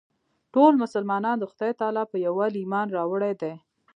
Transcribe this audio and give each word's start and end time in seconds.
ټولو 0.53 0.75
مسلمانانو 0.83 1.39
د 1.41 1.45
خدای 1.51 1.71
تعلی 1.81 2.03
په 2.11 2.17
یووالي 2.25 2.57
ایمان 2.61 2.87
راوړی 2.97 3.33
دی. 3.41 3.53